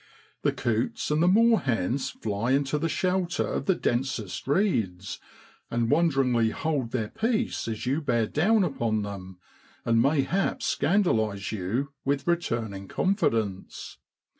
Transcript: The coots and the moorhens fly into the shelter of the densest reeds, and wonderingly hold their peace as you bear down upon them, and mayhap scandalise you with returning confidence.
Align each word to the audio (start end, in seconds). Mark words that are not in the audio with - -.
The 0.41 0.51
coots 0.51 1.11
and 1.11 1.21
the 1.21 1.27
moorhens 1.27 2.09
fly 2.09 2.53
into 2.53 2.79
the 2.79 2.89
shelter 2.89 3.45
of 3.45 3.67
the 3.67 3.75
densest 3.75 4.47
reeds, 4.47 5.19
and 5.69 5.91
wonderingly 5.91 6.49
hold 6.49 6.89
their 6.89 7.09
peace 7.09 7.67
as 7.67 7.85
you 7.85 8.01
bear 8.01 8.25
down 8.25 8.63
upon 8.63 9.03
them, 9.03 9.37
and 9.85 10.01
mayhap 10.01 10.63
scandalise 10.63 11.51
you 11.51 11.89
with 12.03 12.25
returning 12.25 12.87
confidence. 12.87 13.99